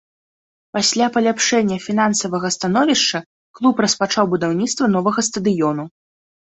[0.77, 3.23] Пасля паляпшэння фінансавага становішча
[3.61, 5.83] клуб распачаў будаўніцтва новага стадыёну.